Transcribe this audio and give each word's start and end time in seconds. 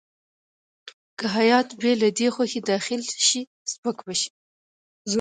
که 1.17 1.25
هیات 1.37 1.69
بې 1.81 1.91
له 2.01 2.09
ده 2.17 2.27
خوښې 2.35 2.59
داخل 2.71 3.01
شي 3.27 3.41
سپک 3.71 3.97
به 4.05 4.13
شي. 4.21 4.31